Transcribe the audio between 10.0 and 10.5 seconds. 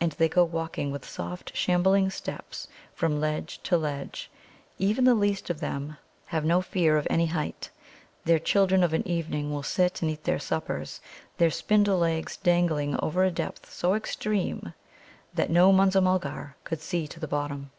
and eat their